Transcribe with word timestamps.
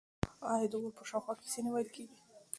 آیا 0.53 0.67
د 0.71 0.73
اور 0.77 0.93
په 0.97 1.03
شاوخوا 1.09 1.33
کې 1.37 1.41
کیسې 1.43 1.59
نه 1.65 1.69
ویل 1.71 1.89
کیږي؟ 1.95 2.19